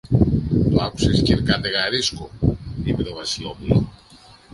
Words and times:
Το 0.69 0.83
άκουσες, 0.83 1.21
κυρ-Κατεργαρίσκο; 1.21 2.29
είπε 2.83 3.03
το 3.03 3.13
Βασιλόπουλο. 3.13 3.89